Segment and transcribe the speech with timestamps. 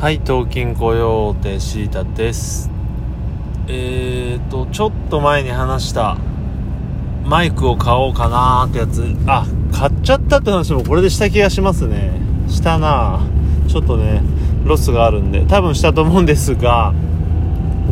[0.00, 2.70] はい、東京雇用手シータです。
[3.68, 6.16] えーと、ちょっと前に話した、
[7.22, 9.04] マイクを買おうかなーってやつ。
[9.26, 12.12] あ、買っちゃったって話もこれでした気がしますね。
[12.48, 13.20] したな
[13.68, 14.22] ちょっとね、
[14.64, 16.94] ロスがあるんで、多分したと思うんですが、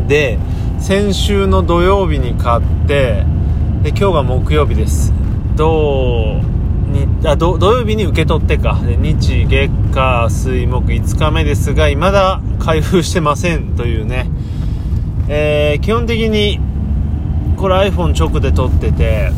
[0.07, 0.39] で、
[0.79, 3.27] 先週の土曜日に買って、
[3.83, 5.13] で、今日が木曜日です。
[5.57, 6.58] どう、
[7.25, 8.79] あ土土曜日に受け取ってか。
[8.85, 14.31] 日月火水木5日目ですが未だ開封してませんというね、
[15.29, 16.61] えー基本的に
[17.57, 19.31] これ iPhone 直で撮ってて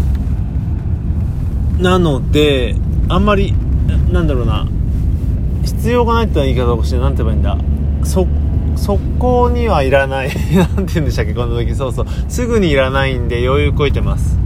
[1.79, 2.75] なので
[3.09, 3.55] あんまり
[4.13, 4.67] なんだろうな。
[5.65, 7.57] 必要がないって言い方をして何て言えばいいんだ。
[8.05, 8.27] そ
[8.77, 10.29] 速攻にはいらない。
[10.55, 11.75] なんて言うんでしたっけこの時。
[11.75, 12.07] そうそう。
[12.29, 14.39] すぐにいらないんで余裕こいてます。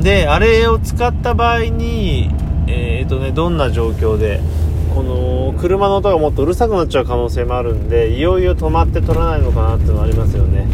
[0.00, 2.30] であれを使った場合に
[2.66, 4.40] えーとねどんな状況で
[4.94, 10.66] この車の音がもっとうるさくなっちゃう可能性もあるんでいよいよ止まって撮らないのかなっていうのはありますよね。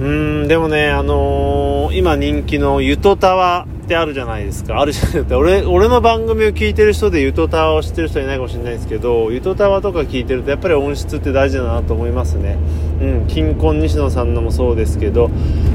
[0.00, 0.02] う
[0.44, 4.80] んでもねあのー今人気のゆとたわってあるじゃないですか。
[4.80, 5.36] あるじゃないですか。
[5.38, 12.56] 俺俺の番組を聞いてる人でゆとたわを知ってる人いないかもしれないですけどゆとたわとか聞いてるとやっぱり音質って大事だなと思いますね。
[13.02, 15.30] うん金婚西野さんのもそうですけど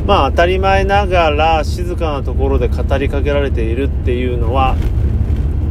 [0.05, 4.75] まあ当たり前ながら静かなところで語りかけられているっていうのは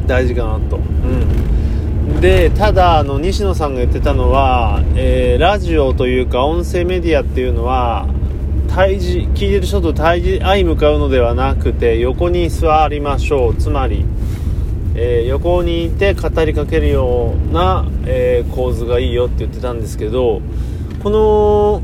[0.07, 0.77] 大事かなと。
[0.77, 2.21] うん。
[2.21, 8.07] でただあの西野さんが言ってたのは、えーラジオというか音声メディアっていうのは
[8.69, 13.55] 対峙聞いてる人と対峙相向かうのではなくて横に座りましょう。
[13.55, 14.05] つまり、
[14.97, 20.41] えー横にいて語りかけるような、えー構図がいいよって言ってたんですけど
[21.03, 21.83] この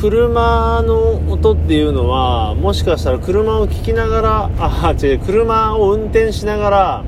[0.00, 7.04] 車の音っていうのはもしかしたら車を聞きながらあ違う車を運転しながら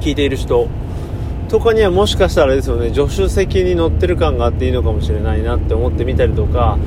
[0.00, 0.68] 聞いている人。
[1.48, 6.78] とかにはもしかしたらあれですよね助手席に乗ってる感があっていいのかもしれないなって思ってみたりとか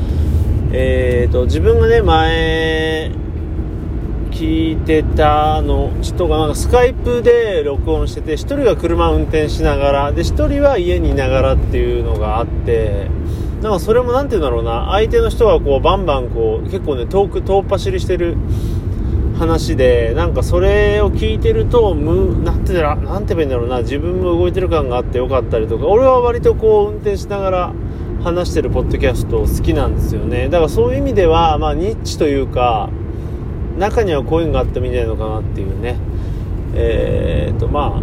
[0.71, 3.11] えー、と自分がね前
[4.29, 13.07] 聞いてたのちょっとなんかスカイプで録音してて1人が車を運転しながらで1人は家にいながらっていうのがあって
[13.61, 14.91] なんかそれもなんて言うんだろうな。
[14.91, 18.35] 相手の人がこうバンバンこう結構ね遠く遠っ走りしてる
[19.37, 23.81] 話でなんかそれを聞いてるとむなんてだなんて言えばいいんだろうな。
[23.81, 25.87] 自分も動いてる感があってよかったりとか。
[25.87, 27.73] 俺は割とこう運転しながら
[28.23, 30.49] 話してるポッドキャスト好きなんですよね。
[30.49, 32.89] だからそういう意味ではまあニッチというか
[33.77, 35.97] 中にはこういうのがあってもいいんじゃないのかなっていうね。
[36.73, 38.01] えー、とまあ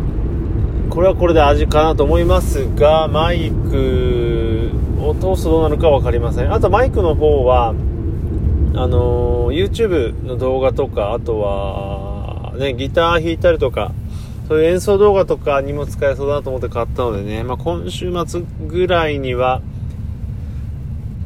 [0.91, 4.38] これはこれで味かなと思いますがマイク
[5.15, 6.53] 通すどうなるか分かりません。
[6.53, 13.93] あとマイクの方はあの YouTube の動画とかあとはねギター弾いたりとか
[14.47, 19.63] そういう演奏動画とかにも使えそうだなと思って買ったのでね、まあ、今週末ぐらいには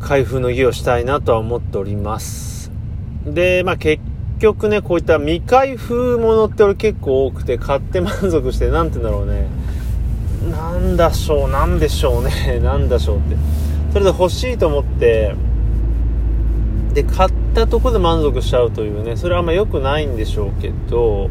[0.00, 2.70] 開封の儀をしたいなとは思っております。
[3.24, 4.02] でまあ結
[4.40, 9.46] 局ねこういった未開封ものって俺結構多くて買って満足してなんて言うんだろうね。
[10.50, 12.60] なんだしょうなんでしょうね。
[12.62, 13.36] なんだしょうって。
[13.92, 15.34] それで欲しいと思って
[16.94, 19.16] で買ったとこで満足しちゃうというね。
[19.16, 21.30] それはあんま良くないんでしょうけど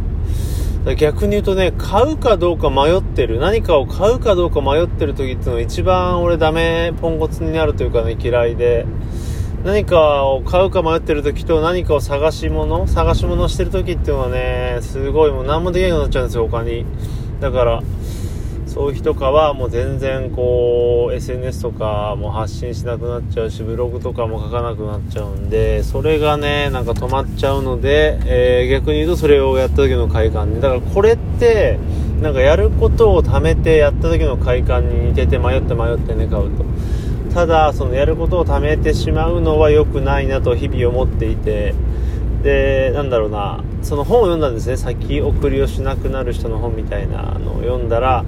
[0.98, 3.40] 逆に言うとね買うかどうか迷ってる。
[3.40, 8.86] 何かを買うかどうか迷ってる時っていうのが一番俺ダメポンコツになるというかね嫌いで。
[9.64, 16.84] 何かを買うか迷ってる時と何かを探し物探し物してる時っていうのはねすごいもう何もできなくなっちゃうんですよ他に。
[17.40, 17.84] だから
[18.72, 31.80] そういう日とかはもう全然こう SNS とかも発信しなくなっちゃうしブログとかも書かなくなっちゃうんでそれがねなんか止まっちゃうので、えー逆に言うとそれをやった時の快感ねだからこれって
[32.22, 36.64] なんかやることを貯めてやった時の快感に似てて迷って迷ってね買うと。
[37.34, 41.74] ただそのやることを貯めてしまうのは良くないなと日々思っていて。
[42.44, 44.78] でなんだろうなその本を読んだんですね。
[44.78, 48.26] 先送りをしなくなる人の本みたいなのを読んだら、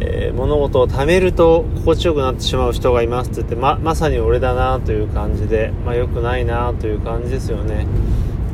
[0.00, 7.86] えー物事を貯めると心地よくなってしまう人がいますって言ってままさに俺だなという感じで、まあ、良くないなという感じですよね。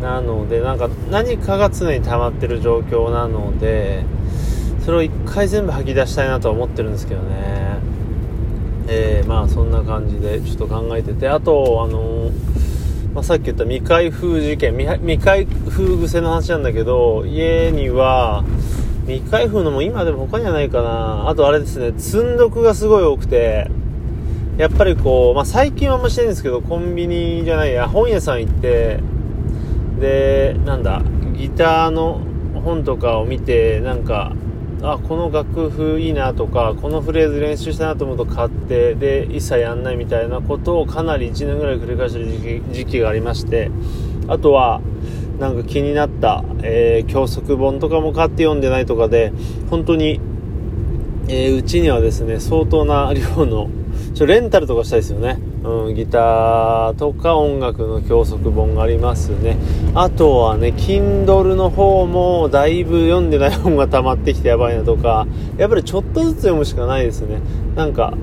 [0.00, 4.04] なのでなんか何かが常に溜まってる状況なので
[4.84, 7.78] それを一回全部吐き出したいなとは思ってるんですけどね。
[8.86, 12.74] えーまあそんな感じでちょっと考えててあとあのー
[13.14, 18.44] まあ、さっき言った未開封事件未未開封癖の話なんだけど家には
[19.06, 21.28] 未開封のも今でも他にはないかな。
[21.28, 21.92] あとあれですね。
[21.98, 23.70] 積んどくがすごい多くて。
[24.56, 29.00] やっぱりこう、まあ、最近はあんましてないんですけどコンビニじゃないや本屋さん行って。
[30.00, 31.02] でなんだ
[31.36, 32.20] ギターの
[32.64, 34.32] 本とかを見てなんか
[34.82, 43.70] あこの楽譜いいなとかこのフレーズ練習したなと思うと買ってで一切やんないみたいなことをかなり1年ぐらい繰り返してる時期がありまして。
[44.26, 44.80] あとは
[45.38, 49.32] なんか気になった、えー、教則本とかも買って読んでないとかで
[49.70, 50.20] 本当に
[51.26, 53.70] えー、うちにはですね相当な量の
[54.14, 59.56] ちょレンタルとかしたいですよね、うん、ギターとか音楽の教則本がありますね。
[59.94, 65.26] あとはね Kindle の方もだいぶ読んでない本が溜まってきてやばいなとか
[65.56, 67.40] やっぱりちょっとずつ読むしかないですね。
[67.75, 68.14] なんか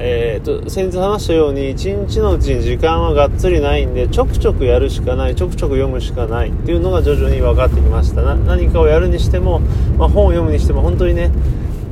[0.00, 8.22] えーと、先日話したように1日のうちに時間はがっつりないんでちょくちょくやるしかないちょくちょく読むしかないっていうのが徐々に分かってきました。
[8.36, 9.58] 何かをやるにしても、
[9.98, 11.32] まあ、本を読むにしても本当にね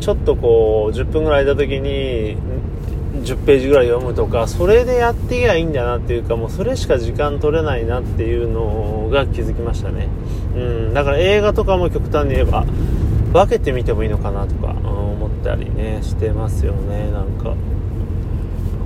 [0.00, 2.36] ちょっとこう10分ぐらいいた時に
[3.24, 10.08] 10ページぐらい読むとかそれでやっていけばいいんだなっていうかもうそれしか時間取れないなっていうのが気づきましたね。
[10.54, 10.58] う
[10.90, 12.64] んだから映画とかも極端に言えば
[13.32, 17.54] 分けてみてもいいのかなとか、思ったりねしてますよねなんか。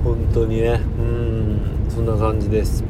[0.03, 0.81] 本当にね。
[0.99, 1.59] うん。
[1.89, 2.83] そんな感じです。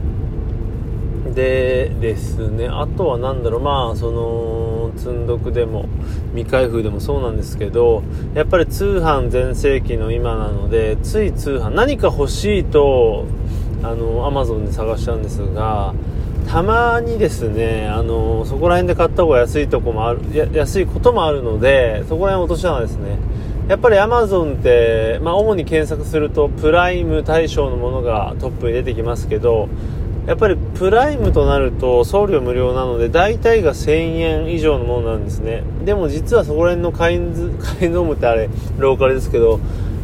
[1.34, 3.62] でですねあとは何だろう。
[3.62, 5.88] まあその積んどくでも
[6.34, 8.04] 未開封でもそうなんですけど
[8.34, 13.26] やっぱり通販全盛期の今なのでつい通販何か欲しいと
[13.84, 15.94] あの Amazon で探しちゃうんですが
[16.48, 20.20] たまにですねあのそこら辺で買った方が安いとこもある
[20.54, 23.18] 安いこともあるのでそこら辺落とし穴ですね
[23.68, 29.70] やっぱり Amazon って、まあ、主に検索するとプライム対象のものがトップに出てきますけど
[30.28, 35.64] やっぱりプライムとなると送料無料なので大体が1000円以上のものなんですね。
[35.84, 38.48] でも実はそこら辺のカインズカインズームってあれ
[38.78, 39.60] ローカルですけど、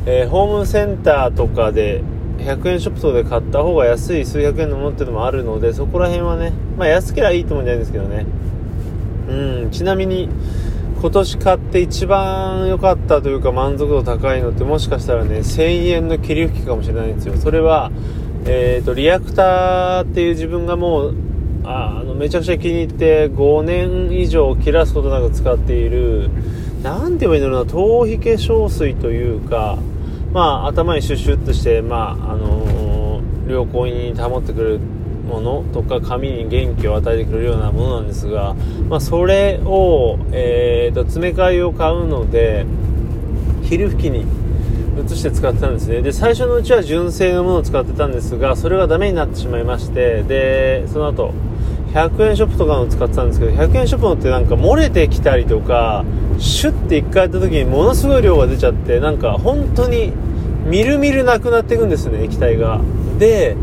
[0.07, 2.01] えー、ホームセンターとかで
[2.39, 8.25] 100円ショップとかで買った方が安い数百円のものっていうのもあるのでそこら辺はねまあ安ければいいと思うんじゃないんですけどね。
[9.29, 10.29] うんちなみに
[10.99, 17.37] 今年買って一番良かったというか満足度高いのってもしかしたらね1000円の霧吹きかもしれないんですよ。
[17.37, 17.91] それは
[18.49, 21.15] えーと、リアクターっていう自分がもう
[21.65, 26.29] あのめちゃくちゃ気に入って5年以上切らすことなく使っている
[26.81, 29.77] 何て言えばいいんだろうな頭皮化粧水というか、
[30.31, 34.79] まあ、頭にシュッシュッとして、まああのー、良好に保ってくれる
[35.27, 38.55] ものとか髪に元気を与えてくれるようなものなんですが、
[38.89, 42.65] まあ、それを、えーと詰め替えを買うので
[43.67, 44.25] 霧吹きに
[45.05, 46.01] 移して使ってたんですね。
[46.01, 51.33] で最初のうちは純正のものを使ってたんですがそれがダメになってしまいましてでその後
[51.93, 56.03] 100円ショップとかの使ってたんですけど100円ショップのってなんか漏れてきたりとか
[56.39, 60.11] シュッて1回やった時にものすごい量が出ちゃってなんか本当に
[60.65, 62.81] みるみるなくなっていくんですね液体が。
[63.17, 63.55] で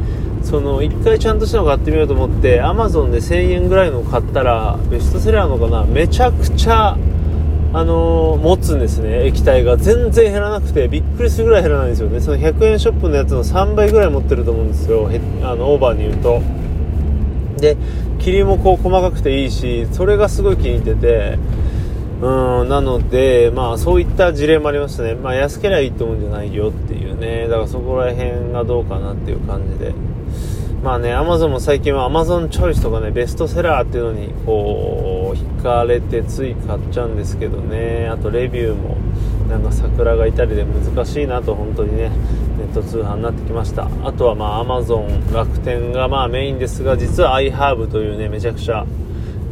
[0.44, 5.84] その1回ちゃんとしたの買ってみようと思って Amazon で1000円ぐらいのを買ったらベストセラーのかな。
[5.84, 6.96] めちゃくちゃ
[7.72, 9.26] あのー、持つんですね。
[9.26, 12.20] 液体が全然減らなくてびっくりするぐらい減らないんですよね。
[12.20, 15.10] その100円ショップのやつの3倍ぐらい持ってると思うんですよ。
[15.42, 16.40] あのオーバーに言うと。
[17.60, 17.76] で
[18.18, 21.38] 霧もこう細かくていいしそれがすごい気に入ってて
[22.20, 25.14] うんなのでまあそういった事例もありましたね。
[25.14, 27.48] まあ安ければいいと思うんじゃないよっていうね。
[27.48, 29.92] だからそこら辺がどうかなっていう感じで。
[30.84, 38.98] まあね、アマゾンも最近はアマゾンチョイスとかね、ベストセラーっていうのに、こう、惹かれてつい買っちゃうんですけどね、あとレビューも、
[39.48, 42.10] なんか桜がいたりで難しいなと、本当にね、
[42.58, 43.88] ネット通販になってきました。
[44.04, 48.84] あとはまあ、アマゾン、楽天がまあメインですが、実は iHerb というね、めちゃくちゃ、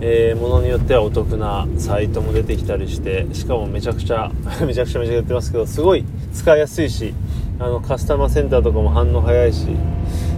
[0.02, 4.30] えー、ものによってはお得なサイトも出てきたりして、しかもめちゃくちゃ、
[4.66, 7.14] めちゃくちゃめちゃやってますけど、すごい使いやすいし、
[7.58, 9.68] あの、カスタマーセンターとかも反応早いし、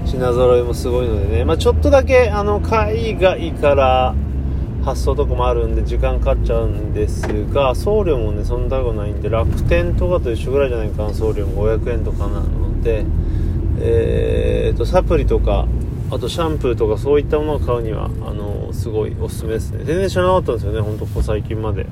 [0.06, 4.14] 品揃えもすごいのでね、まあ、ちょっとだけあの海外から
[4.84, 11.14] 発送とかもあるんで時間かかっちゃうんですが送料もねそんな高くないんで楽天とかと一緒ぐらいじゃないかな。
[11.14, 13.04] 送料も500円とかなので。
[13.76, 15.66] えーと、サプリとか
[16.10, 19.84] あとシャンプーとかそういったものを買うにはあのすごいおすすめですね。
[19.84, 21.86] 全然知らなかったんですよねほんとここ最近まで。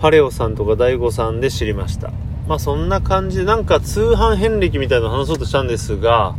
[0.00, 2.12] パレオさんとか大悟さんで知りました。
[2.46, 6.36] まあそんな感じでなんか通販遍歴みたいなの話そうとしたんですが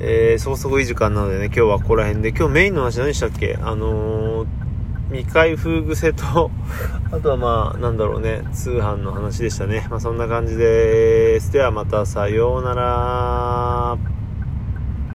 [0.00, 3.56] えー、そこそこいい時間なのでね、今日はここら辺で、今日メインの話何でしたっけ？
[3.62, 4.46] あのー、
[5.12, 6.50] 未開封癖と
[7.12, 9.86] あとはまあ、なんだろうね、通販の話でしたね。
[9.90, 11.52] まあそんな感じです。
[11.52, 14.23] ではまたさようなら。